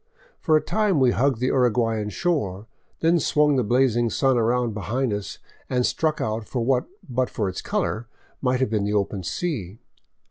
[0.39, 2.65] For a time we hugged the Urguayan shore,
[3.01, 5.37] then swung the blazing sun around behind us
[5.69, 8.07] and struck out for what, but for its color,
[8.41, 9.77] might have been the open sea.